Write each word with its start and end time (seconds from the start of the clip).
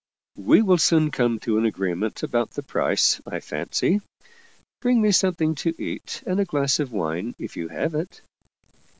"We 0.51 0.63
will 0.63 0.79
soon 0.79 1.11
come 1.11 1.37
to 1.41 1.59
an 1.59 1.65
agreement 1.67 2.23
about 2.23 2.49
the 2.49 2.63
price, 2.63 3.21
I 3.27 3.39
fancy. 3.39 4.01
Bring 4.81 4.99
me 4.99 5.11
something 5.11 5.53
to 5.61 5.75
eat 5.77 6.23
and 6.25 6.39
a 6.39 6.43
glass 6.45 6.79
of 6.79 6.91
wine 6.91 7.35
if 7.37 7.55
you 7.55 7.67
have 7.67 7.93
it." 7.93 8.23